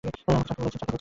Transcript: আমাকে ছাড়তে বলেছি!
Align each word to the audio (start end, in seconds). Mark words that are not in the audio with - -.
আমাকে 0.03 0.43
ছাড়তে 0.43 0.61
বলেছি! 0.61 0.77